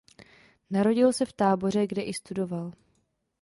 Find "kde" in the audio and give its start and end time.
1.87-2.01